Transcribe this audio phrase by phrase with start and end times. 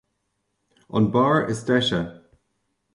[0.95, 2.01] An beár is deise.